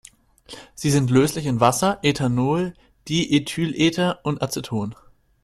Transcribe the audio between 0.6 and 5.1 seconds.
Sie sind löslich in Wasser, Ethanol, Diethylether und Aceton.